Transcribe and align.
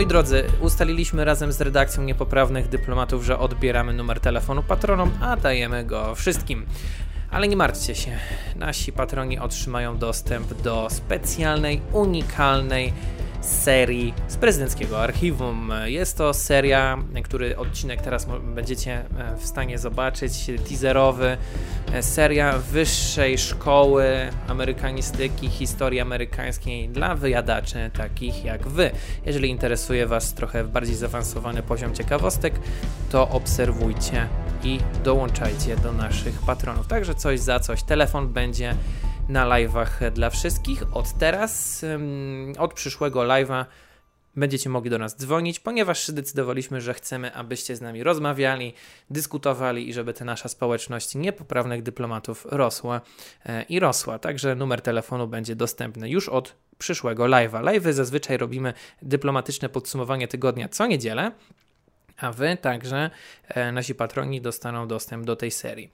Moi 0.00 0.06
drodzy, 0.06 0.44
ustaliliśmy 0.60 1.24
razem 1.24 1.52
z 1.52 1.60
redakcją 1.60 2.02
niepoprawnych 2.02 2.68
dyplomatów, 2.68 3.24
że 3.24 3.38
odbieramy 3.38 3.92
numer 3.92 4.20
telefonu 4.20 4.62
patronom, 4.62 5.10
a 5.20 5.36
dajemy 5.36 5.84
go 5.84 6.14
wszystkim. 6.14 6.66
Ale 7.30 7.48
nie 7.48 7.56
martwcie 7.56 7.94
się, 7.94 8.10
nasi 8.56 8.92
patroni 8.92 9.38
otrzymają 9.38 9.98
dostęp 9.98 10.54
do 10.62 10.88
specjalnej, 10.90 11.80
unikalnej 11.92 12.92
serii 13.40 14.14
z 14.28 14.36
prezydenckiego 14.36 15.02
archiwum. 15.02 15.72
Jest 15.84 16.18
to 16.18 16.34
seria, 16.34 16.98
który 17.24 17.56
odcinek 17.56 18.02
teraz 18.02 18.26
będziecie 18.54 18.92
e, 18.92 19.36
w 19.36 19.46
stanie 19.46 19.78
zobaczyć, 19.78 20.50
teaserowy. 20.68 21.36
E, 21.92 22.02
seria 22.02 22.58
wyższej 22.58 23.38
szkoły 23.38 24.06
amerykanistyki, 24.48 25.48
historii 25.48 26.00
amerykańskiej 26.00 26.88
dla 26.88 27.14
wyjadaczy 27.14 27.90
takich 27.94 28.44
jak 28.44 28.68
wy. 28.68 28.90
Jeżeli 29.26 29.48
interesuje 29.48 30.06
Was 30.06 30.34
trochę 30.34 30.64
bardziej 30.64 30.96
zaawansowany 30.96 31.62
poziom 31.62 31.94
ciekawostek, 31.94 32.54
to 33.10 33.28
obserwujcie 33.28 34.28
i 34.64 34.78
dołączajcie 35.04 35.76
do 35.76 35.92
naszych 35.92 36.38
patronów. 36.38 36.86
Także 36.86 37.14
coś 37.14 37.40
za 37.40 37.60
coś. 37.60 37.82
Telefon 37.82 38.28
będzie 38.28 38.74
na 39.30 39.46
live'ach 39.46 40.10
dla 40.10 40.30
wszystkich. 40.30 40.96
Od 40.96 41.18
teraz, 41.18 41.84
od 42.58 42.74
przyszłego 42.74 43.20
live'a 43.20 43.64
będziecie 44.36 44.70
mogli 44.70 44.90
do 44.90 44.98
nas 44.98 45.16
dzwonić, 45.16 45.60
ponieważ 45.60 46.08
zdecydowaliśmy, 46.08 46.80
że 46.80 46.94
chcemy, 46.94 47.34
abyście 47.34 47.76
z 47.76 47.80
nami 47.80 48.02
rozmawiali, 48.02 48.74
dyskutowali 49.10 49.88
i 49.88 49.92
żeby 49.92 50.14
ta 50.14 50.24
nasza 50.24 50.48
społeczność 50.48 51.14
niepoprawnych 51.14 51.82
dyplomatów 51.82 52.46
rosła 52.50 53.00
e, 53.46 53.62
i 53.62 53.80
rosła. 53.80 54.18
Także 54.18 54.54
numer 54.54 54.82
telefonu 54.82 55.28
będzie 55.28 55.56
dostępny 55.56 56.10
już 56.10 56.28
od 56.28 56.56
przyszłego 56.78 57.24
live'a. 57.24 57.64
Live'y 57.64 57.92
zazwyczaj 57.92 58.36
robimy 58.36 58.74
dyplomatyczne 59.02 59.68
podsumowanie 59.68 60.28
tygodnia 60.28 60.68
co 60.68 60.86
niedzielę, 60.86 61.32
a 62.16 62.32
wy 62.32 62.56
także 62.60 63.10
e, 63.48 63.72
nasi 63.72 63.94
patroni 63.94 64.40
dostaną 64.40 64.88
dostęp 64.88 65.24
do 65.24 65.36
tej 65.36 65.50
serii. 65.50 65.90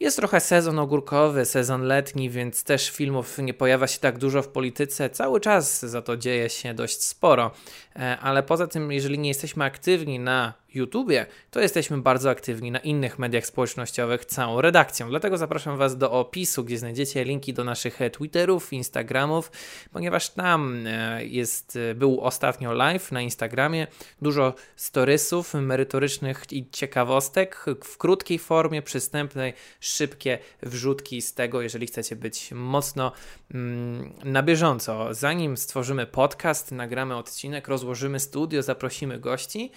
Jest 0.00 0.16
trochę 0.16 0.40
sezon 0.40 0.78
ogórkowy, 0.78 1.44
sezon 1.44 1.82
letni, 1.82 2.30
więc 2.30 2.64
też 2.64 2.90
filmów 2.90 3.38
nie 3.38 3.54
pojawia 3.54 3.86
się 3.86 3.98
tak 3.98 4.18
dużo 4.18 4.42
w 4.42 4.48
polityce. 4.48 5.10
Cały 5.10 5.40
czas 5.40 5.80
za 5.80 6.02
to 6.02 6.16
dzieje 6.16 6.50
się 6.50 6.74
dość 6.74 7.02
sporo. 7.02 7.50
E, 7.96 8.18
ale 8.18 8.42
poza 8.42 8.66
tym, 8.66 8.92
jeżeli 8.92 9.18
nie 9.18 9.28
jesteśmy 9.28 9.64
aktywni 9.64 10.18
na 10.18 10.54
YouTubie, 10.76 11.26
to 11.50 11.60
jesteśmy 11.60 11.98
bardzo 11.98 12.30
aktywni 12.30 12.70
na 12.70 12.78
innych 12.78 13.18
mediach 13.18 13.46
społecznościowych 13.46 14.24
całą 14.24 14.60
redakcją. 14.60 15.08
Dlatego 15.08 15.38
zapraszam 15.38 15.78
Was 15.78 15.98
do 15.98 16.12
opisu, 16.12 16.64
gdzie 16.64 16.78
znajdziecie 16.78 17.24
linki 17.24 17.52
do 17.52 17.64
naszych 17.64 18.02
e, 18.02 18.10
Twitterów, 18.10 18.72
Instagramów, 18.72 19.50
ponieważ 19.92 20.30
tam 20.30 20.86
e, 20.86 21.24
jest, 21.24 21.78
e, 21.90 21.94
był 21.94 22.20
ostatnio 22.20 22.72
live 22.72 23.12
na 23.12 23.20
Instagramie, 23.20 23.86
dużo 24.22 24.54
storysów 24.76 25.54
merytorycznych 25.54 26.44
i 26.50 26.70
ciekawostek 26.70 27.64
w 27.84 27.98
krótkiej 27.98 28.38
formie, 28.38 28.82
przystępnej, 28.82 29.54
szybkie 29.80 30.38
wrzutki 30.62 31.22
z 31.22 31.34
tego, 31.34 31.62
jeżeli 31.62 31.86
chcecie 31.86 32.16
być 32.16 32.52
mocno 32.52 33.12
mm, 33.54 34.12
na 34.24 34.42
bieżąco. 34.42 35.14
Zanim 35.14 35.56
stworzymy 35.56 36.06
podcast, 36.06 36.72
nagramy 36.72 37.16
odcinek, 37.16 37.68
rozłożymy 37.68 38.20
studio, 38.20 38.62
zaprosimy 38.62 39.20
gości, 39.20 39.70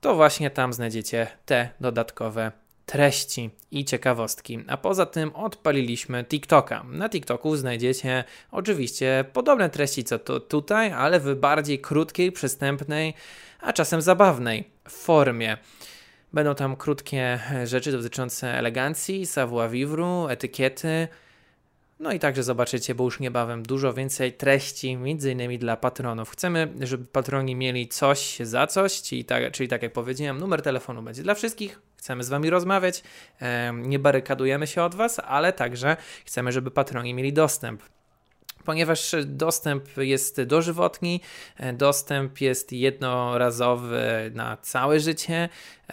to 0.00 0.14
właśnie 0.14 0.50
tam 0.50 0.72
znajdziecie 0.72 1.26
te 1.46 1.68
dodatkowe 1.80 2.52
treści 2.86 3.50
i 3.70 3.84
ciekawostki. 3.84 4.58
A 4.68 4.76
poza 4.76 5.06
tym 5.06 5.36
odpaliliśmy 5.36 6.24
TikToka. 6.24 6.84
Na 6.84 7.08
TikToku 7.08 7.56
znajdziecie 7.56 8.24
oczywiście 8.50 9.24
podobne 9.32 9.70
treści 9.70 10.04
co 10.04 10.18
to 10.18 10.40
tutaj, 10.40 10.92
ale 10.92 11.20
w 11.20 11.34
bardziej 11.34 11.78
krótkiej, 11.78 12.32
przystępnej, 12.32 13.14
a 13.60 13.72
czasem 13.72 14.02
zabawnej 14.02 14.70
formie. 14.88 15.56
Będą 16.32 16.54
tam 16.54 16.76
krótkie 16.76 17.40
rzeczy 17.64 17.92
dotyczące 17.92 18.54
elegancji, 18.58 19.26
savoir-vivre, 19.26 20.26
etykiety, 20.28 21.08
no 22.00 22.12
i 22.12 22.18
także 22.18 22.42
zobaczycie, 22.42 22.94
bo 22.94 23.04
już 23.04 23.20
niebawem 23.20 23.62
dużo 23.62 23.94
więcej 23.94 24.32
treści, 24.32 24.96
między 24.96 25.32
innymi 25.32 25.58
dla 25.58 25.76
patronów. 25.76 26.30
Chcemy, 26.30 26.72
żeby 26.80 27.04
patroni 27.04 27.56
mieli 27.56 27.88
coś 27.88 28.38
za 28.40 28.66
coś, 28.66 29.02
czyli 29.02 29.24
tak, 29.24 29.52
czyli 29.52 29.68
tak 29.68 29.82
jak 29.82 29.92
powiedziałem, 29.92 30.38
numer 30.38 30.62
telefonu 30.62 31.02
będzie 31.02 31.22
dla 31.22 31.34
wszystkich. 31.34 31.80
Chcemy 31.96 32.24
z 32.24 32.28
Wami 32.28 32.50
rozmawiać, 32.50 33.02
nie 33.72 33.98
barykadujemy 33.98 34.66
się 34.66 34.82
od 34.82 34.94
Was, 34.94 35.18
ale 35.18 35.52
także 35.52 35.96
chcemy, 36.24 36.52
żeby 36.52 36.70
patroni 36.70 37.14
mieli 37.14 37.32
dostęp 37.32 37.82
ponieważ 38.64 39.14
dostęp 39.24 39.96
jest 39.96 40.42
dożywotni, 40.42 41.20
dostęp 41.72 42.40
jest 42.40 42.72
jednorazowy 42.72 44.30
na 44.34 44.56
całe 44.56 45.00
życie, 45.00 45.48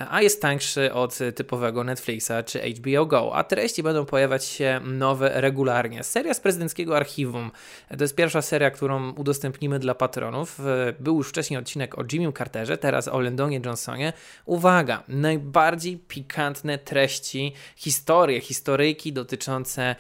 a 0.10 0.22
jest 0.22 0.42
tańszy 0.42 0.94
od 0.94 1.20
typowego 1.36 1.84
Netflixa 1.84 2.32
czy 2.46 2.60
HBO 2.60 3.06
Go, 3.06 3.36
a 3.36 3.44
treści 3.44 3.84
będą 3.84 4.06
pojawiać 4.06 4.46
się 4.46 4.82
nowe 4.84 5.42
regularnie. 5.42 6.04
Seria 6.04 6.34
z 6.34 6.40
prezydenckiego 6.40 6.98
archiwum 6.98 7.52
to 7.98 8.04
jest 8.04 8.16
pierwsza 8.16 8.42
seria, 8.42 8.72
którą 8.72 9.12
udostępnimy 9.12 9.80
dla 9.80 9.96
patronów. 9.96 10.60
Był 11.00 11.18
już 11.18 11.30
wcześniej 11.30 11.60
odcinek 11.60 11.98
o 11.98 12.04
Jimmy 12.12 12.34
Carterze, 12.34 12.78
teraz 12.78 13.08
o 13.08 13.20
Lendonie 13.20 13.62
Johnsonie. 13.66 14.14
Uwaga, 14.46 15.04
najbardziej 15.08 15.98
pikantne 15.98 16.78
treści, 16.78 17.54
historie, 17.76 18.42
historyjki 18.42 19.14
dotyczące 19.14 19.96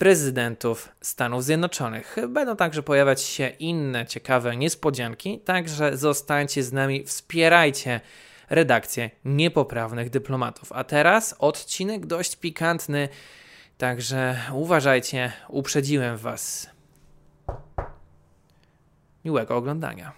prezydentów 0.00 0.88
Stanów 1.00 1.44
Zjednoczonych. 1.44 2.16
Będą 2.28 2.56
także 2.56 2.82
pojawiać 2.82 3.22
się 3.22 3.48
inne 3.48 4.06
ciekawe 4.06 4.56
niespodzianki, 4.56 5.38
także 5.38 5.96
zostańcie 5.96 6.62
z 6.62 6.72
nami, 6.72 7.04
wspierajcie 7.04 8.00
redakcję 8.50 9.10
niepoprawnych 9.24 10.10
dyplomatów. 10.10 10.72
A 10.72 10.84
teraz 10.84 11.34
odcinek 11.38 12.06
dość 12.06 12.36
pikantny, 12.36 13.08
także 13.78 14.36
uważajcie, 14.52 15.32
uprzedziłem 15.48 16.16
Was. 16.16 16.70
Miłego 19.24 19.56
oglądania. 19.56 20.12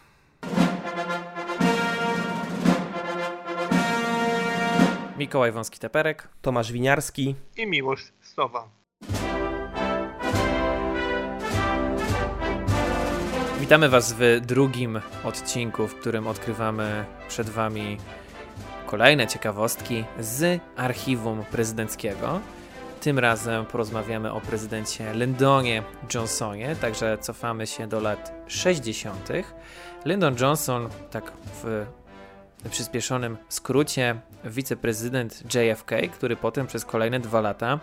Mikołaj 5.19 5.53
Wąski-Teperek, 5.53 6.28
Tomasz 6.43 6.72
Winiarski 6.72 7.34
i 7.56 7.66
Miłosz 7.66 8.12
Sowa. 8.20 8.81
Witamy 13.72 13.88
Was 13.88 14.14
w 14.18 14.40
drugim 14.40 15.00
odcinku, 15.24 15.88
w 15.88 15.94
którym 15.94 16.26
odkrywamy 16.26 17.04
przed 17.28 17.50
Wami 17.50 17.96
kolejne 18.86 19.26
ciekawostki 19.26 20.04
z 20.20 20.60
archiwum 20.76 21.44
prezydenckiego. 21.44 22.40
Tym 23.00 23.18
razem 23.18 23.66
porozmawiamy 23.66 24.32
o 24.32 24.40
prezydencie 24.40 25.14
Lyndonie 25.14 25.82
Johnsonie, 26.14 26.76
także 26.76 27.18
cofamy 27.20 27.66
się 27.66 27.86
do 27.86 28.00
lat 28.00 28.32
60. 28.46 29.28
Lyndon 30.04 30.36
Johnson, 30.40 30.88
tak 31.10 31.32
w 31.62 31.86
przyspieszonym 32.70 33.38
skrócie, 33.48 34.20
wiceprezydent 34.44 35.54
JFK, 35.54 35.90
który 36.12 36.36
potem 36.36 36.66
przez 36.66 36.84
kolejne 36.84 37.20
dwa 37.20 37.40
lata 37.40 37.80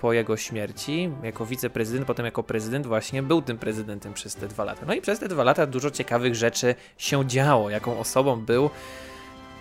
po 0.00 0.12
jego 0.12 0.36
śmierci, 0.36 1.10
jako 1.22 1.46
wiceprezydent, 1.46 2.06
potem 2.06 2.26
jako 2.26 2.42
prezydent, 2.42 2.86
właśnie 2.86 3.22
był 3.22 3.42
tym 3.42 3.58
prezydentem 3.58 4.12
przez 4.12 4.34
te 4.34 4.48
dwa 4.48 4.64
lata. 4.64 4.86
No 4.86 4.94
i 4.94 5.00
przez 5.00 5.18
te 5.18 5.28
dwa 5.28 5.44
lata 5.44 5.66
dużo 5.66 5.90
ciekawych 5.90 6.34
rzeczy 6.34 6.74
się 6.98 7.26
działo. 7.26 7.70
Jaką 7.70 7.98
osobą 7.98 8.40
był, 8.40 8.70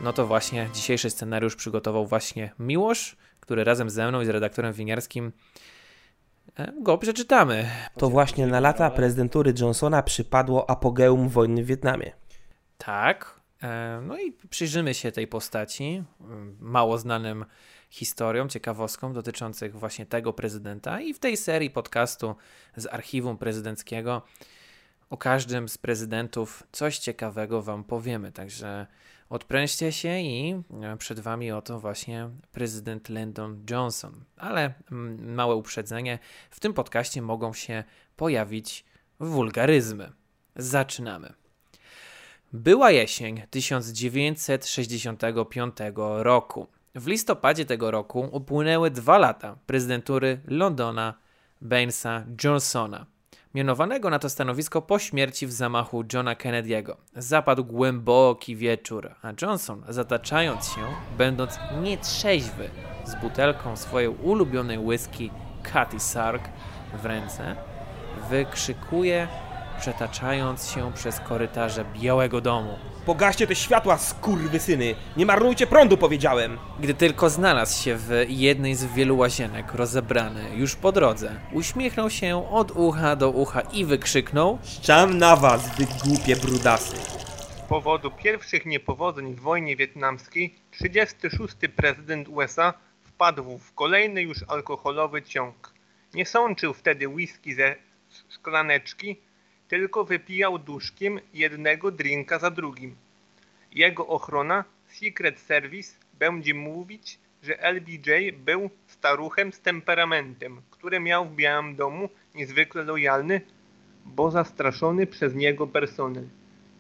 no 0.01 0.13
to 0.13 0.27
właśnie 0.27 0.69
dzisiejszy 0.73 1.09
scenariusz 1.09 1.55
przygotował 1.55 2.05
właśnie 2.05 2.51
Miłosz, 2.59 3.17
który 3.39 3.63
razem 3.63 3.89
ze 3.89 4.07
mną 4.07 4.22
i 4.22 4.25
z 4.25 4.29
redaktorem 4.29 4.73
winiarskim 4.73 5.31
e, 6.55 6.72
go 6.81 6.97
przeczytamy. 6.97 7.69
To 7.97 8.09
właśnie 8.09 8.47
na 8.47 8.59
lata 8.59 8.89
prezydentury 8.89 9.53
Johnsona 9.59 10.03
przypadło 10.03 10.69
apogeum 10.69 11.29
wojny 11.29 11.63
w 11.63 11.67
Wietnamie. 11.67 12.11
Tak. 12.78 13.41
E, 13.63 14.02
no 14.08 14.17
i 14.19 14.31
przyjrzymy 14.49 14.93
się 14.93 15.11
tej 15.11 15.28
postaci, 15.28 16.03
mało 16.59 16.97
znanym 16.97 17.46
historią, 17.91 18.47
ciekawostką 18.47 19.14
dotyczących 19.14 19.79
właśnie 19.79 20.05
tego 20.05 20.34
prezydenta 20.34 21.02
i 21.02 21.14
w 21.14 21.20
tej 21.20 21.38
serii 21.38 21.70
podcastu 21.70 22.35
z 22.76 22.85
archiwum 22.85 23.38
prezydenckiego 23.38 24.22
o 25.09 25.17
każdym 25.17 25.70
z 25.70 25.78
prezydentów 25.78 26.64
coś 26.72 26.97
ciekawego 26.97 27.61
Wam 27.61 27.84
powiemy. 27.84 28.32
Także 28.32 28.88
odprężcie 29.29 29.91
się 29.91 30.20
i 30.20 30.61
e, 30.82 30.97
przed 30.97 31.20
Wami 31.20 31.52
oto 31.52 31.79
właśnie 31.79 32.29
prezydent 32.52 33.09
Lyndon 33.09 33.66
Johnson. 33.70 34.23
Ale 34.37 34.73
mm, 34.91 35.34
małe 35.34 35.55
uprzedzenie, 35.55 36.20
w 36.49 36.59
tym 36.59 36.73
podcaście 36.73 37.22
mogą 37.22 37.53
się 37.53 37.84
pojawić 38.16 38.85
wulgaryzmy. 39.20 40.11
Zaczynamy. 40.55 41.34
Była 42.53 42.91
jesień 42.91 43.41
1965 43.49 45.76
roku. 46.17 46.67
W 46.96 47.08
listopadzie 47.08 47.66
tego 47.66 47.91
roku 47.91 48.29
upłynęły 48.32 48.91
dwa 48.91 49.17
lata 49.17 49.55
prezydentury 49.66 50.41
Londona 50.47 51.14
Bainesa 51.61 52.23
Johnsona. 52.43 53.05
mianowanego 53.53 54.09
na 54.09 54.20
to 54.20 54.29
stanowisko 54.29 54.82
po 54.82 54.99
śmierci 54.99 55.47
w 55.47 55.52
zamachu 55.52 56.03
Johna 56.14 56.35
Kennedy'ego. 56.35 56.96
Zapadł 57.16 57.66
głęboki 57.66 58.55
wieczór, 58.55 59.16
a 59.22 59.34
Johnson, 59.41 59.84
zataczając 59.90 60.66
się, 60.67 60.82
będąc 61.17 61.59
nietrzeźwy, 61.82 62.70
z 63.05 63.16
butelką 63.16 63.78
swojej 63.78 64.09
ulubionej 64.09 64.78
whisky 64.78 65.32
Cathy 65.64 65.99
Sark 65.99 66.44
w 67.02 67.05
ręce, 67.05 67.55
wykrzykuje, 68.29 69.28
przetaczając 69.79 70.70
się 70.70 70.94
przez 70.94 71.20
korytarze 71.20 71.85
Białego 72.02 72.41
Domu. 72.41 72.91
Pogaście 73.05 73.47
te 73.47 73.55
światła, 73.55 73.97
skurwysyny! 73.97 74.95
Nie 75.17 75.25
marnujcie 75.25 75.67
prądu, 75.67 75.97
powiedziałem! 75.97 76.57
Gdy 76.79 76.93
tylko 76.93 77.29
znalazł 77.29 77.83
się 77.83 77.95
w 77.95 78.25
jednej 78.27 78.75
z 78.75 78.85
wielu 78.85 79.17
łazienek, 79.17 79.73
rozebrany 79.73 80.55
już 80.55 80.75
po 80.75 80.91
drodze, 80.91 81.39
uśmiechnął 81.53 82.09
się 82.09 82.51
od 82.51 82.71
ucha 82.71 83.15
do 83.15 83.29
ucha 83.29 83.61
i 83.61 83.85
wykrzyknął 83.85 84.59
Szczam 84.63 85.17
na 85.17 85.35
was, 85.35 85.77
wy 85.77 85.85
głupie 86.03 86.35
brudasy! 86.35 86.97
Z 86.97 87.61
powodu 87.69 88.11
pierwszych 88.11 88.65
niepowodzeń 88.65 89.35
w 89.35 89.39
wojnie 89.39 89.75
wietnamskiej 89.75 90.55
36. 90.71 91.55
prezydent 91.75 92.27
USA 92.27 92.73
wpadł 93.03 93.57
w 93.57 93.73
kolejny 93.73 94.21
już 94.21 94.37
alkoholowy 94.47 95.21
ciąg. 95.21 95.73
Nie 96.13 96.25
sączył 96.25 96.73
wtedy 96.73 97.07
whisky 97.07 97.55
ze 97.55 97.75
szklaneczki, 98.29 99.17
tylko 99.72 100.03
wypijał 100.03 100.59
duszkiem 100.59 101.20
jednego 101.34 101.91
drinka 101.91 102.40
za 102.40 102.52
drugim. 102.52 102.96
Jego 103.72 104.08
ochrona, 104.08 104.64
Secret 104.88 105.40
Service, 105.40 105.96
będzie 106.20 106.53
mówić, 106.53 107.20
że 107.44 107.59
LBJ 107.59 108.32
był 108.32 108.70
staruchem 108.88 109.53
z 109.53 109.62
temperamentem, 109.62 110.62
który 110.72 111.00
miał 111.00 111.29
w 111.29 111.35
Białym 111.35 111.76
Domu 111.76 112.09
niezwykle 112.35 112.84
lojalny, 112.84 113.41
bo 114.06 114.32
zastraszony 114.32 115.08
przez 115.08 115.35
niego 115.35 115.68
personel. 115.68 116.28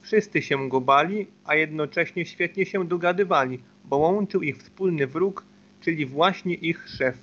Wszyscy 0.01 0.41
się 0.41 0.69
go 0.69 0.81
bali, 0.81 1.27
a 1.45 1.55
jednocześnie 1.55 2.25
świetnie 2.25 2.65
się 2.65 2.85
dogadywali, 2.85 3.63
bo 3.85 3.97
łączył 3.97 4.41
ich 4.41 4.57
wspólny 4.57 5.07
wróg, 5.07 5.45
czyli 5.81 6.05
właśnie 6.05 6.53
ich 6.53 6.89
szef. 6.89 7.17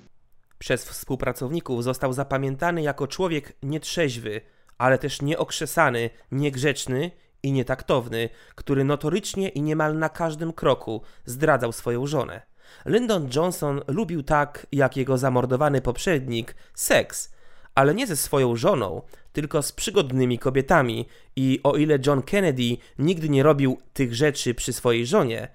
Przez 0.59 0.89
współpracowników 0.89 1.83
został 1.83 2.13
zapamiętany 2.13 2.81
jako 2.81 3.07
człowiek 3.07 3.53
nietrzeźwy, 3.63 4.41
ale 4.79 4.97
też 4.97 5.21
nieokrzesany, 5.21 6.09
niegrzeczny 6.31 7.11
i 7.43 7.51
nietaktowny, 7.51 8.29
który 8.55 8.83
notorycznie 8.83 9.49
i 9.49 9.61
niemal 9.61 9.97
na 9.97 10.09
każdym 10.09 10.53
kroku 10.53 11.01
zdradzał 11.25 11.71
swoją 11.71 12.07
żonę. 12.07 12.41
Lyndon 12.85 13.29
Johnson 13.35 13.81
lubił 13.87 14.23
tak, 14.23 14.67
jak 14.71 14.97
jego 14.97 15.17
zamordowany 15.17 15.81
poprzednik, 15.81 16.55
seks, 16.73 17.33
ale 17.75 17.95
nie 17.95 18.07
ze 18.07 18.15
swoją 18.15 18.55
żoną, 18.55 19.01
tylko 19.33 19.61
z 19.61 19.71
przygodnymi 19.71 20.39
kobietami 20.39 21.07
i 21.35 21.59
o 21.63 21.75
ile 21.75 21.99
John 22.05 22.21
Kennedy 22.21 22.77
nigdy 22.99 23.29
nie 23.29 23.43
robił 23.43 23.77
tych 23.93 24.15
rzeczy 24.15 24.53
przy 24.53 24.73
swojej 24.73 25.05
żonie, 25.05 25.47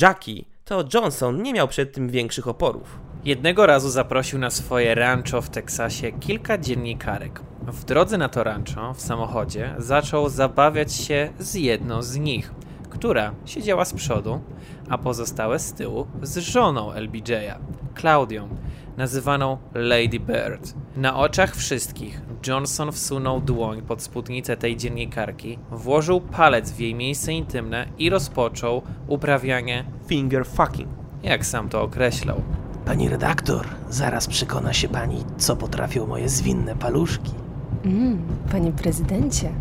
Jackie 0.00 0.44
to 0.64 0.84
Johnson 0.94 1.42
nie 1.42 1.52
miał 1.52 1.68
przed 1.68 1.92
tym 1.92 2.10
większych 2.10 2.48
oporów. 2.48 2.98
Jednego 3.24 3.66
razu 3.66 3.90
zaprosił 3.90 4.38
na 4.38 4.50
swoje 4.50 4.94
rancho 4.94 5.42
w 5.42 5.50
Teksasie 5.50 6.12
kilka 6.12 6.58
dziennikarek. 6.58 7.40
W 7.66 7.84
drodze 7.84 8.18
na 8.18 8.28
to 8.28 8.44
rancho, 8.44 8.94
w 8.94 9.00
samochodzie, 9.00 9.74
zaczął 9.78 10.28
zabawiać 10.28 10.92
się 10.92 11.32
z 11.38 11.54
jedną 11.54 12.02
z 12.02 12.16
nich, 12.16 12.54
która 12.90 13.32
siedziała 13.44 13.84
z 13.84 13.94
przodu, 13.94 14.40
a 14.88 14.98
pozostałe 14.98 15.58
z 15.58 15.72
tyłu 15.72 16.06
z 16.22 16.38
żoną 16.38 16.90
LBJ'a, 16.90 17.58
Claudią, 18.00 18.48
nazywaną 18.96 19.58
Lady 19.74 20.20
Bird. 20.20 20.74
Na 20.96 21.16
oczach 21.16 21.56
wszystkich 21.56 22.20
Johnson 22.46 22.92
wsunął 22.92 23.40
dłoń 23.40 23.82
pod 23.82 24.02
spódnicę 24.02 24.56
tej 24.56 24.76
dziennikarki, 24.76 25.58
włożył 25.70 26.20
palec 26.20 26.70
w 26.70 26.80
jej 26.80 26.94
miejsce 26.94 27.32
intymne 27.32 27.86
i 27.98 28.10
rozpoczął 28.10 28.82
uprawianie, 29.08 29.84
Finger 30.06 30.46
fucking. 30.46 30.88
jak 31.22 31.46
sam 31.46 31.68
to 31.68 31.82
określał. 31.82 32.42
Pani 32.84 33.08
redaktor, 33.08 33.66
zaraz 33.90 34.26
przekona 34.26 34.72
się 34.72 34.88
pani, 34.88 35.24
co 35.38 35.56
potrafią 35.56 36.06
moje 36.06 36.28
zwinne 36.28 36.76
paluszki. 36.76 37.45
Mm, 37.86 38.18
panie 38.52 38.72
prezydencie. 38.72 39.52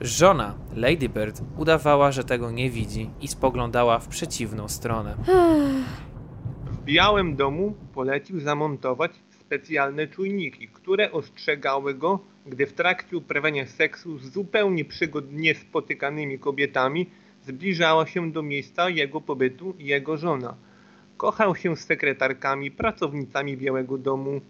Żona 0.00 0.54
Lady 0.76 1.08
Bird 1.08 1.42
udawała, 1.56 2.12
że 2.12 2.24
tego 2.24 2.50
nie 2.50 2.70
widzi 2.70 3.10
i 3.20 3.28
spoglądała 3.28 3.98
w 3.98 4.08
przeciwną 4.08 4.68
stronę. 4.68 5.16
W 6.64 6.84
Białym 6.84 7.36
Domu 7.36 7.74
polecił 7.94 8.40
zamontować 8.40 9.12
specjalne 9.40 10.06
czujniki, 10.06 10.68
które 10.68 11.12
ostrzegały 11.12 11.94
go, 11.94 12.18
gdy 12.46 12.66
w 12.66 12.72
trakcie 12.72 13.16
uprawiania 13.16 13.66
seksu 13.66 14.18
z 14.18 14.32
zupełnie 14.32 14.84
przygodnie 14.84 15.54
spotykanymi 15.54 16.38
kobietami 16.38 17.10
zbliżała 17.42 18.06
się 18.06 18.32
do 18.32 18.42
miejsca 18.42 18.88
jego 18.88 19.20
pobytu 19.20 19.74
jego 19.78 20.16
żona. 20.16 20.54
Kochał 21.16 21.56
się 21.56 21.76
z 21.76 21.80
sekretarkami, 21.80 22.70
pracownicami 22.70 23.56
Białego 23.56 23.98
Domu, 23.98 24.40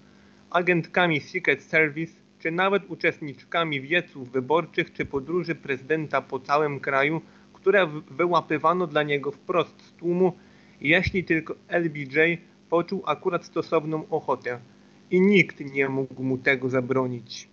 agentkami 0.50 1.20
Secret 1.20 1.62
Service, 1.62 2.19
czy 2.40 2.50
nawet 2.50 2.90
uczestniczkami 2.90 3.80
wieców 3.80 4.30
wyborczych 4.30 4.92
czy 4.92 5.04
podróży 5.04 5.54
prezydenta 5.54 6.22
po 6.22 6.40
całym 6.40 6.80
kraju, 6.80 7.20
które 7.52 7.86
wy- 7.86 8.00
wyłapywano 8.00 8.86
dla 8.86 9.02
niego 9.02 9.30
wprost 9.32 9.82
z 9.82 9.92
tłumu, 9.92 10.32
jeśli 10.80 11.24
tylko 11.24 11.54
LBJ 11.68 12.18
poczuł 12.68 13.02
akurat 13.06 13.44
stosowną 13.44 14.08
ochotę 14.08 14.58
i 15.10 15.20
nikt 15.20 15.60
nie 15.60 15.88
mógł 15.88 16.22
mu 16.22 16.38
tego 16.38 16.70
zabronić. 16.70 17.48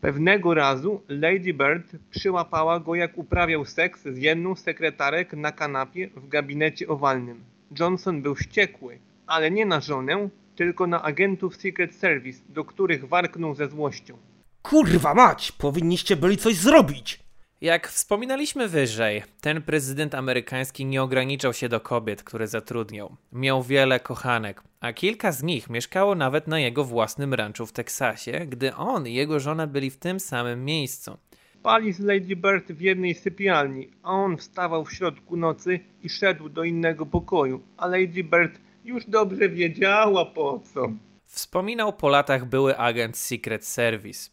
Pewnego 0.00 0.54
razu 0.54 1.00
Lady 1.08 1.54
Bird 1.54 1.96
przyłapała 2.10 2.80
go 2.80 2.94
jak 2.94 3.18
uprawiał 3.18 3.64
seks 3.64 4.02
z 4.02 4.18
jedną 4.18 4.54
z 4.54 4.60
sekretarek 4.62 5.32
na 5.32 5.52
kanapie 5.52 6.08
w 6.16 6.28
gabinecie 6.28 6.88
owalnym. 6.88 7.44
Johnson 7.78 8.22
był 8.22 8.34
wściekły, 8.34 8.98
ale 9.26 9.50
nie 9.50 9.66
na 9.66 9.80
żonę, 9.80 10.28
tylko 10.56 10.86
na 10.86 11.02
agentów 11.02 11.56
Secret 11.56 11.94
Service, 11.94 12.42
do 12.48 12.64
których 12.64 13.08
warknął 13.08 13.54
ze 13.54 13.68
złością. 13.68 14.18
Kurwa 14.62 15.14
mać! 15.14 15.52
Powinniście 15.52 16.16
byli 16.16 16.36
coś 16.36 16.54
zrobić! 16.54 17.22
Jak 17.60 17.88
wspominaliśmy 17.88 18.68
wyżej, 18.68 19.22
ten 19.40 19.62
prezydent 19.62 20.14
amerykański 20.14 20.86
nie 20.86 21.02
ograniczał 21.02 21.52
się 21.52 21.68
do 21.68 21.80
kobiet, 21.80 22.22
które 22.22 22.46
zatrudniał. 22.46 23.16
Miał 23.32 23.62
wiele 23.62 24.00
kochanek, 24.00 24.62
a 24.80 24.92
kilka 24.92 25.32
z 25.32 25.42
nich 25.42 25.70
mieszkało 25.70 26.14
nawet 26.14 26.46
na 26.46 26.60
jego 26.60 26.84
własnym 26.84 27.34
ranczu 27.34 27.66
w 27.66 27.72
Teksasie, 27.72 28.46
gdy 28.48 28.74
on 28.74 29.06
i 29.08 29.14
jego 29.14 29.40
żona 29.40 29.66
byli 29.66 29.90
w 29.90 29.96
tym 29.96 30.20
samym 30.20 30.64
miejscu. 30.64 31.18
Spali 31.60 31.92
z 31.92 32.00
Lady 32.00 32.36
Bird 32.36 32.72
w 32.72 32.80
jednej 32.80 33.14
sypialni, 33.14 33.88
a 34.02 34.10
on 34.10 34.36
wstawał 34.36 34.84
w 34.84 34.92
środku 34.92 35.36
nocy 35.36 35.80
i 36.02 36.08
szedł 36.08 36.48
do 36.48 36.64
innego 36.64 37.06
pokoju, 37.06 37.60
a 37.76 37.86
Lady 37.86 38.24
Bird 38.24 38.60
już 38.84 39.06
dobrze 39.06 39.48
wiedziała 39.48 40.24
po 40.24 40.60
co. 40.74 40.88
Wspominał 41.26 41.92
po 41.92 42.08
latach 42.08 42.44
były 42.44 42.78
agent 42.78 43.18
Secret 43.18 43.66
Service. 43.66 44.30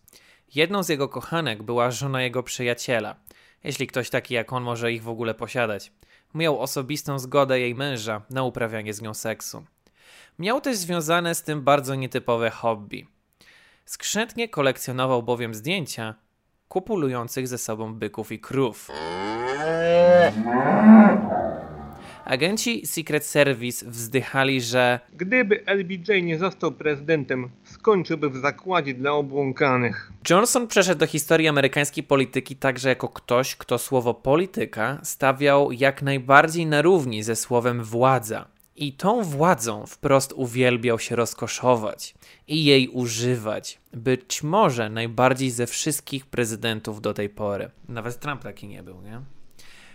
Jedną 0.55 0.83
z 0.83 0.89
jego 0.89 1.09
kochanek 1.09 1.63
była 1.63 1.91
żona 1.91 2.21
jego 2.21 2.43
przyjaciela, 2.43 3.15
jeśli 3.63 3.87
ktoś 3.87 4.09
taki 4.09 4.33
jak 4.33 4.53
on 4.53 4.63
może 4.63 4.93
ich 4.93 5.03
w 5.03 5.09
ogóle 5.09 5.33
posiadać. 5.33 5.91
Miał 6.35 6.59
osobistą 6.59 7.19
zgodę 7.19 7.59
jej 7.59 7.75
męża 7.75 8.21
na 8.29 8.43
uprawianie 8.43 8.93
z 8.93 9.01
nią 9.01 9.13
seksu. 9.13 9.65
Miał 10.39 10.61
też 10.61 10.77
związane 10.77 11.35
z 11.35 11.43
tym 11.43 11.61
bardzo 11.61 11.95
nietypowe 11.95 12.49
hobby. 12.49 13.07
Skrzętnie 13.85 14.49
kolekcjonował 14.49 15.23
bowiem 15.23 15.53
zdjęcia 15.53 16.15
kupulujących 16.67 17.47
ze 17.47 17.57
sobą 17.57 17.93
byków 17.93 18.31
i 18.31 18.39
krów. 18.39 18.91
Agenci 22.29 22.87
Secret 22.87 23.25
Service 23.25 23.85
wzdychali, 23.85 24.61
że 24.61 24.99
Gdyby 25.13 25.65
LBJ 25.65 26.23
nie 26.23 26.37
został 26.37 26.71
prezydentem, 26.71 27.49
skończyłby 27.63 28.29
w 28.29 28.37
zakładzie 28.37 28.93
dla 28.93 29.11
obłąkanych. 29.11 30.11
Johnson 30.29 30.67
przeszedł 30.67 30.99
do 30.99 31.07
historii 31.07 31.47
amerykańskiej 31.47 32.03
polityki 32.03 32.55
także 32.55 32.89
jako 32.89 33.07
ktoś, 33.07 33.55
kto 33.55 33.77
słowo 33.77 34.13
polityka 34.13 34.99
stawiał 35.03 35.71
jak 35.71 36.01
najbardziej 36.01 36.65
na 36.65 36.81
równi 36.81 37.23
ze 37.23 37.35
słowem 37.35 37.83
władza. 37.83 38.47
I 38.75 38.93
tą 38.93 39.23
władzą 39.23 39.85
wprost 39.85 40.33
uwielbiał 40.33 40.99
się 40.99 41.15
rozkoszować 41.15 42.15
i 42.47 42.65
jej 42.65 42.87
używać. 42.87 43.79
Być 43.93 44.43
może 44.43 44.89
najbardziej 44.89 45.51
ze 45.51 45.67
wszystkich 45.67 46.25
prezydentów 46.25 47.01
do 47.01 47.13
tej 47.13 47.29
pory. 47.29 47.69
Nawet 47.87 48.19
Trump 48.19 48.43
taki 48.43 48.67
nie 48.67 48.83
był, 48.83 49.01
nie? 49.01 49.21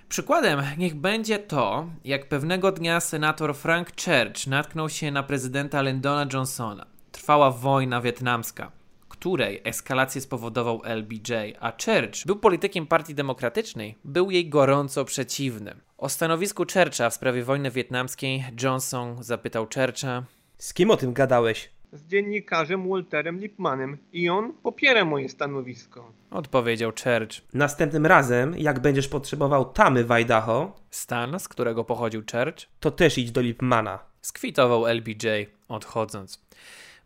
Przykładem 0.09 0.63
niech 0.79 0.95
będzie 0.95 1.39
to, 1.39 1.87
jak 2.05 2.29
pewnego 2.29 2.73
dnia 2.73 3.01
senator 3.01 3.55
Frank 3.55 3.89
Church 3.89 4.47
natknął 4.47 4.89
się 4.89 5.11
na 5.11 5.23
prezydenta 5.23 5.83
Lyndona 5.83 6.27
Johnsona. 6.33 6.87
Trwała 7.13 7.51
wojna 7.51 8.01
wietnamska, 8.01 8.73
której 9.09 9.61
eskalację 9.65 10.21
spowodował 10.21 10.81
LBJ, 10.85 11.33
a 11.61 11.71
Church 11.71 12.27
był 12.27 12.37
politykiem 12.37 12.87
Partii 12.87 13.15
Demokratycznej, 13.15 13.99
był 14.05 14.31
jej 14.31 14.49
gorąco 14.49 15.05
przeciwny. 15.05 15.75
O 15.99 16.09
stanowisku 16.09 16.65
Churcha 16.73 17.11
w 17.11 17.15
sprawie 17.15 17.45
wojny 17.45 17.71
wietnamskiej 17.71 18.45
Johnson 18.63 19.17
zapytał 19.23 19.67
Churcha, 19.75 20.23
Z 20.59 20.75
kim 20.75 20.91
o 20.91 20.97
tym 20.97 21.13
gadałeś? 21.13 21.74
Z 21.95 22.07
dziennikarzem 22.07 22.89
Walterem 22.89 23.41
Lipmanem 23.41 23.99
i 24.13 24.29
on 24.29 24.53
popiera 24.53 25.05
moje 25.05 25.29
stanowisko. 25.29 26.13
Odpowiedział 26.31 26.91
Church. 26.91 27.55
Następnym 27.55 28.07
razem, 28.07 28.55
jak 28.59 28.81
będziesz 28.81 29.09
potrzebował 29.09 29.65
tamy 29.65 30.05
w 30.05 30.11
Idaho, 30.11 30.77
Stan, 30.91 31.41
z 31.41 31.49
którego 31.49 31.85
pochodził 31.85 32.23
Church, 32.33 32.67
to 32.81 32.91
też 32.91 33.19
idź 33.19 33.31
do 33.31 33.41
Lipmana. 33.41 33.99
skwitował 34.23 34.87
LBJ, 34.87 35.27
odchodząc. 35.69 36.45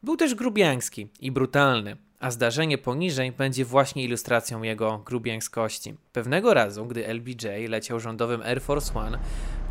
Był 0.02 0.16
też 0.16 0.34
grubiański 0.34 1.08
i 1.20 1.32
brutalny, 1.32 1.96
a 2.20 2.30
zdarzenie 2.30 2.78
poniżej 2.78 3.32
będzie 3.32 3.64
właśnie 3.64 4.04
ilustracją 4.04 4.62
jego 4.62 4.98
grubiańskości. 4.98 5.94
Pewnego 6.12 6.54
razu, 6.54 6.86
gdy 6.86 7.06
LBJ 7.06 7.66
leciał 7.68 8.00
rządowym 8.00 8.42
Air 8.42 8.60
Force 8.60 8.94
One, 8.94 9.18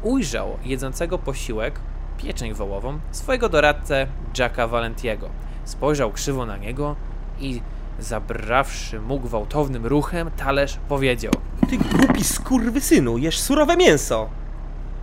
ujrzał 0.04 0.58
jedzącego 0.66 1.18
posiłek, 1.18 1.80
pieczeń 2.18 2.54
wołową, 2.54 3.00
swojego 3.12 3.50
doradcę 3.50 4.08
Jacka 4.38 4.68
Valentiego. 4.68 5.30
Spojrzał 5.66 6.12
krzywo 6.12 6.46
na 6.46 6.58
niego 6.58 6.96
i 7.40 7.62
zabrawszy 8.00 9.00
mu 9.02 9.20
gwałtownym 9.20 9.86
ruchem, 9.86 10.32
talerz 10.38 10.78
powiedział 10.90 11.34
Ty 11.70 11.78
głupi 11.78 12.24
skurwysynu, 12.24 13.18
jesz 13.18 13.40
surowe 13.40 13.78
mięso! 13.78 14.30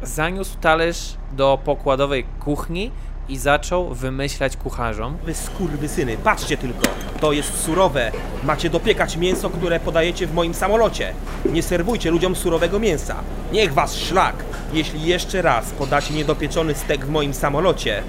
Zaniósł 0.02 0.58
talerz 0.60 1.16
do 1.32 1.58
pokładowej 1.64 2.24
kuchni 2.40 2.90
i 3.28 3.38
zaczął 3.38 3.94
wymyślać 3.94 4.56
kucharzom, 4.56 5.16
Wy 5.24 5.34
skurwysyny, 5.34 6.16
patrzcie 6.16 6.56
tylko, 6.56 6.86
to 7.20 7.32
jest 7.32 7.64
surowe. 7.64 8.12
Macie 8.44 8.70
dopiekać 8.70 9.16
mięso, 9.16 9.50
które 9.50 9.80
podajecie 9.80 10.26
w 10.26 10.34
moim 10.34 10.54
samolocie. 10.54 11.14
Nie 11.44 11.62
serwujcie 11.62 12.10
ludziom 12.10 12.36
surowego 12.36 12.78
mięsa. 12.78 13.16
Niech 13.52 13.74
was 13.74 13.96
szlak! 13.96 14.36
Jeśli 14.72 15.06
jeszcze 15.06 15.42
raz 15.42 15.70
podacie 15.70 16.14
niedopieczony 16.14 16.74
stek 16.74 17.06
w 17.06 17.10
moim 17.10 17.34
samolocie, 17.34 18.02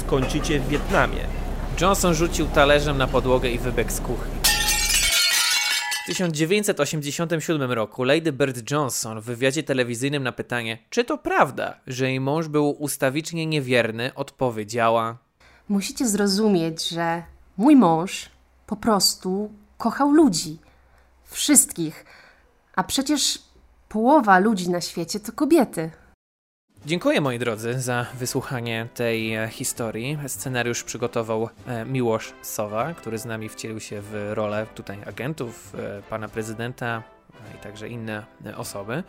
skończycie 0.00 0.60
w 0.60 0.68
Wietnamie. 0.68 1.20
Johnson 1.80 2.14
rzucił 2.14 2.46
talerzem 2.46 2.98
na 2.98 3.06
podłogę 3.06 3.50
i 3.50 3.58
wybiegł 3.58 3.90
z 3.90 4.00
kuchni. 4.00 4.41
W 6.12 6.14
1987 6.14 7.72
roku 7.72 8.04
Lady 8.04 8.32
Bird 8.32 8.70
Johnson 8.70 9.20
w 9.20 9.24
wywiadzie 9.24 9.62
telewizyjnym 9.62 10.22
na 10.22 10.32
pytanie, 10.32 10.78
czy 10.90 11.04
to 11.04 11.18
prawda, 11.18 11.80
że 11.86 12.08
jej 12.08 12.20
mąż 12.20 12.48
był 12.48 12.70
ustawicznie 12.70 13.46
niewierny, 13.46 14.14
odpowiedziała: 14.14 15.18
Musicie 15.68 16.08
zrozumieć, 16.08 16.88
że 16.88 17.22
mój 17.56 17.76
mąż 17.76 18.30
po 18.66 18.76
prostu 18.76 19.52
kochał 19.78 20.10
ludzi. 20.10 20.58
Wszystkich. 21.24 22.04
A 22.74 22.84
przecież 22.84 23.38
połowa 23.88 24.38
ludzi 24.38 24.70
na 24.70 24.80
świecie 24.80 25.20
to 25.20 25.32
kobiety. 25.32 25.90
Dziękuję 26.86 27.20
moi 27.20 27.38
drodzy 27.38 27.80
za 27.80 28.06
wysłuchanie 28.14 28.88
tej 28.94 29.34
e, 29.34 29.48
historii. 29.48 30.18
Scenariusz 30.26 30.82
przygotował 30.82 31.48
e, 31.66 31.84
Miłosz 31.84 32.32
Sowa, 32.42 32.94
który 32.94 33.18
z 33.18 33.24
nami 33.24 33.48
wcielił 33.48 33.80
się 33.80 34.00
w 34.00 34.30
rolę 34.34 34.66
tutaj 34.74 34.98
agentów, 35.06 35.74
e, 35.74 36.02
pana 36.02 36.28
prezydenta 36.28 37.02
i 37.54 37.58
także 37.58 37.88
inne 37.88 38.24
osoby. 38.56 39.02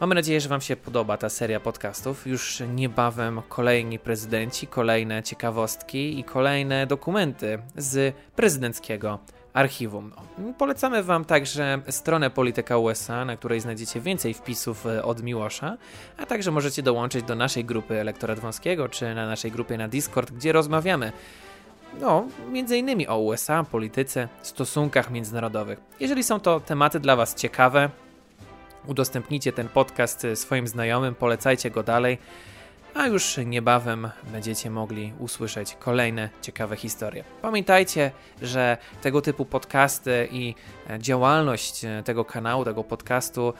Mamy 0.00 0.14
nadzieję, 0.14 0.40
że 0.40 0.48
Wam 0.48 0.60
się 0.60 0.76
podoba 0.76 1.16
ta 1.16 1.28
seria 1.28 1.60
podcastów. 1.60 2.26
Już 2.26 2.62
niebawem 2.74 3.42
kolejni 3.48 3.98
prezydenci, 3.98 4.66
kolejne 4.66 5.22
ciekawostki 5.22 6.18
i 6.20 6.24
kolejne 6.24 6.86
dokumenty 6.86 7.58
z 7.76 8.14
prezydenckiego 8.36 9.18
archiwum. 9.52 10.12
Polecamy 10.58 11.02
Wam 11.02 11.24
także 11.24 11.78
stronę 11.88 12.30
Polityka 12.30 12.78
USA, 12.78 13.24
na 13.24 13.36
której 13.36 13.60
znajdziecie 13.60 14.00
więcej 14.00 14.34
wpisów 14.34 14.86
e, 14.86 15.04
od 15.04 15.22
Miłosza, 15.22 15.76
a 16.18 16.26
także 16.26 16.50
możecie 16.50 16.82
dołączyć 16.82 17.24
do 17.24 17.34
naszej 17.34 17.64
grupy 17.64 18.00
Elektorat 18.00 18.38
Wąskiego, 18.38 18.88
czy 18.88 19.14
na 19.14 19.26
naszej 19.26 19.50
grupie 19.50 19.78
na 19.78 19.88
Discord, 19.88 20.30
gdzie 20.30 20.52
rozmawiamy 20.52 21.12
no, 22.00 22.26
między 22.50 22.78
innymi 22.78 23.08
o 23.08 23.18
USA, 23.18 23.64
polityce, 23.64 24.28
stosunkach 24.42 25.10
międzynarodowych. 25.10 25.80
Jeżeli 26.00 26.24
są 26.24 26.40
to 26.40 26.60
tematy 26.60 27.00
dla 27.00 27.16
Was 27.16 27.34
ciekawe, 27.34 27.90
udostępnijcie 28.86 29.52
ten 29.52 29.68
podcast 29.68 30.24
e, 30.24 30.36
swoim 30.36 30.68
znajomym, 30.68 31.14
polecajcie 31.14 31.70
go 31.70 31.82
dalej, 31.82 32.18
a 32.94 33.06
już 33.06 33.36
niebawem 33.46 34.10
będziecie 34.32 34.70
mogli 34.70 35.12
usłyszeć 35.18 35.76
kolejne 35.78 36.28
ciekawe 36.42 36.76
historie. 36.76 37.24
Pamiętajcie, 37.42 38.10
że 38.42 38.78
tego 39.02 39.22
typu 39.22 39.44
podcasty 39.44 40.28
i 40.30 40.54
e, 40.90 40.98
działalność 40.98 41.84
e, 41.84 42.02
tego 42.04 42.24
kanału, 42.24 42.64
tego 42.64 42.84
podcastu 42.84 43.54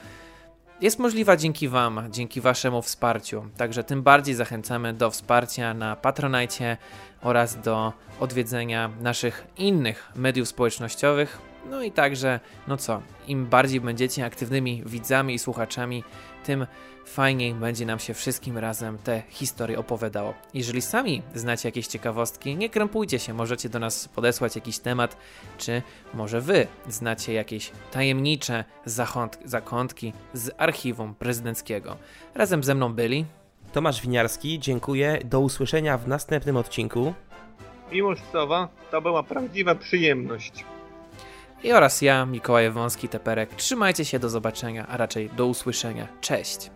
jest 0.81 0.99
możliwa 0.99 1.37
dzięki 1.37 1.67
Wam, 1.67 2.07
dzięki 2.09 2.41
Waszemu 2.41 2.81
wsparciu. 2.81 3.45
Także 3.57 3.83
tym 3.83 4.03
bardziej 4.03 4.35
zachęcamy 4.35 4.93
do 4.93 5.11
wsparcia 5.11 5.73
na 5.73 5.95
Patronite 5.95 6.77
oraz 7.21 7.61
do 7.61 7.93
odwiedzenia 8.19 8.89
naszych 9.01 9.47
innych 9.57 10.11
mediów 10.15 10.47
społecznościowych. 10.47 11.41
No 11.69 11.83
i 11.83 11.91
także, 11.91 12.39
no 12.67 12.77
co, 12.77 13.01
im 13.27 13.45
bardziej 13.45 13.81
będziecie 13.81 14.25
aktywnymi 14.25 14.83
widzami 14.85 15.33
i 15.33 15.39
słuchaczami, 15.39 16.03
tym 16.43 16.67
fajniej 17.05 17.53
będzie 17.53 17.85
nam 17.85 17.99
się 17.99 18.13
wszystkim 18.13 18.57
razem 18.57 18.97
te 18.97 19.23
historie 19.29 19.79
opowiadało. 19.79 20.33
Jeżeli 20.53 20.81
sami 20.81 21.21
znacie 21.35 21.67
jakieś 21.67 21.87
ciekawostki, 21.87 22.55
nie 22.55 22.69
krępujcie 22.69 23.19
się, 23.19 23.33
możecie 23.33 23.69
do 23.69 23.79
nas 23.79 24.07
podesłać 24.07 24.55
jakiś 24.55 24.79
temat, 24.79 25.17
czy 25.57 25.81
może 26.13 26.41
wy 26.41 26.67
znacie 26.87 27.33
jakieś 27.33 27.71
tajemnicze 27.91 28.63
zakątki 29.45 30.13
z 30.33 30.51
archiwum 30.57 31.15
prezydenckiego. 31.15 31.97
Razem 32.35 32.63
ze 32.63 32.75
mną 32.75 32.93
byli 32.93 33.25
Tomasz 33.73 34.01
Winiarski, 34.01 34.59
dziękuję. 34.59 35.19
Do 35.25 35.39
usłyszenia 35.39 35.97
w 35.97 36.07
następnym 36.07 36.57
odcinku. 36.57 37.13
Miłosz 37.91 38.19
Sowa, 38.31 38.67
to 38.91 39.01
była 39.01 39.23
prawdziwa 39.23 39.75
przyjemność. 39.75 40.65
I 41.63 41.71
oraz 41.71 42.01
ja, 42.01 42.25
Mikołaj 42.25 42.71
Wąski 42.71 43.09
Teperek. 43.09 43.55
Trzymajcie 43.55 44.05
się, 44.05 44.19
do 44.19 44.29
zobaczenia, 44.29 44.87
a 44.87 44.97
raczej 44.97 45.29
do 45.29 45.45
usłyszenia. 45.45 46.07
Cześć! 46.21 46.71